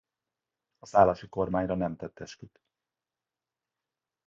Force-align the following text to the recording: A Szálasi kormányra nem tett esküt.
A 0.79 0.85
Szálasi 0.85 1.27
kormányra 1.27 1.75
nem 1.75 1.95
tett 1.95 2.19
esküt. 2.19 2.61